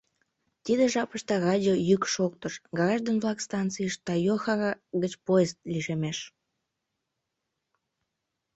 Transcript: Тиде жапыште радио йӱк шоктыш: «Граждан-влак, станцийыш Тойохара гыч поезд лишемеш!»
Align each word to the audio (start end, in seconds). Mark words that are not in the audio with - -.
Тиде 0.63 0.85
жапыште 0.93 1.33
радио 1.47 1.75
йӱк 1.87 2.03
шоктыш: 2.13 2.53
«Граждан-влак, 2.77 3.39
станцийыш 3.47 3.95
Тойохара 4.05 4.71
гыч 5.01 5.13
поезд 5.25 5.57
лишемеш!» 5.71 6.19